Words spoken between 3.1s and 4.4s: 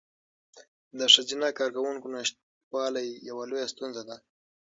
یوه لویه ستونزه ده.